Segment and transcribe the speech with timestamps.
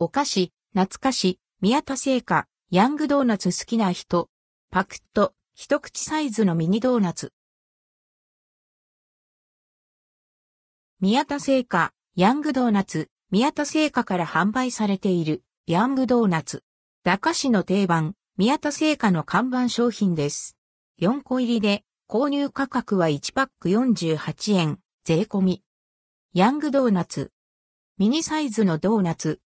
[0.00, 4.30] お菓子、懐かし、宮田製菓、ヤングドーナツ好きな人、
[4.70, 7.32] パクッと、一口サイズのミニドーナツ。
[11.00, 16.62] 宮田製菓、ヤングドーナツ、宮田製菓から販売されている、ヤングドーナツ。
[17.02, 20.56] 駄菓子の定番、宮田製菓の看板商品です。
[21.00, 25.64] 4個入りで、購入価格は1パック48円、税込み。
[26.34, 27.32] ヤングドーナツ。
[27.98, 29.40] ミニサイズのドーナツ。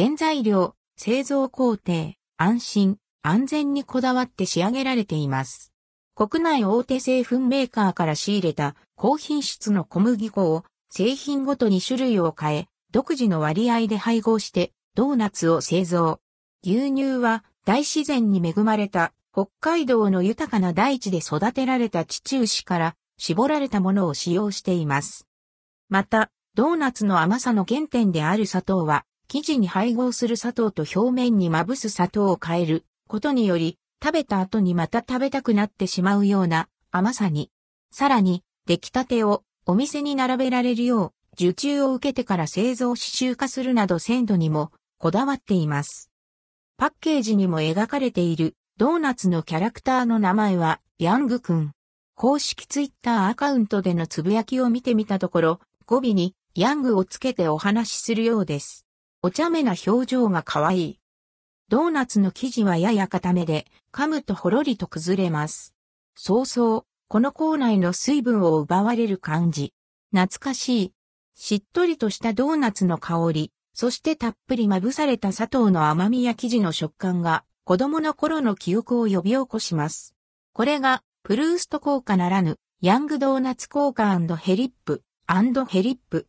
[0.00, 5.72] 原材料、製造工程、安心、安全にこだわって仕上げられています。
[6.14, 16.20] 国内大手製粉メーカーから仕入れた高品質の小麦粉を製品ごとに種類を変え、独自の割合で配合してドーナツを製造。
[16.62, 25.26] 牛乳は大自然に恵まれた北海道の豊かな大地で育てられた地中牛から絞られたものを使用しています。
[25.88, 37.50] また、ドーナツの甘さの原点である砂糖は、生地に配合する砂糖と表面にまぶす砂糖を変えることにより、食べた後にまた食べたくなってしまうような甘さに。
[37.90, 46.10] さらに、出来たてをお店に並べられるよう、受注を受けてから製造刺繍化するなど鮮度にもこだわっています。
[46.78, 51.72] パッケージにも描かれているドーナツのキャラクターの名前はヤングくん。
[52.14, 58.87] 公式ツイッターアカウントでのつぶやきを見てみたところ、語尾にヤングをつけてお話しするようです。
[59.20, 61.00] お茶目な表情が可愛い。
[61.68, 65.74] ドーナツの生地はやや固めで、噛むとほろりと崩れます。
[66.14, 69.74] そうそう、この口内の水分を奪われる感じ。
[70.12, 70.92] 懐かしい。
[71.34, 80.14] しっとりとしたドーナツの香り、そしてたっぷりまぶされた砂糖の甘みや生地の食感が子供の頃の記憶を呼び起こします。
[80.52, 85.02] これがプルースト効果ならぬヤングドーナツ効果ヘリップ
[85.66, 86.28] ヘリップ。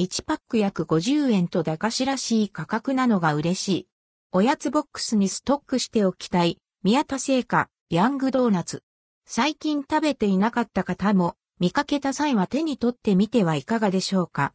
[0.00, 3.88] 1パック約50円と駄菓子らしい価格なのが嬉しい。
[4.30, 6.58] おやつボックスにストックしておきたい。
[6.84, 8.84] 宮田製菓、ヤングドーナツ。
[9.26, 14.52] 最近食べていなかった方も、見かけた際は手に取ってみてはいかがでしょうか。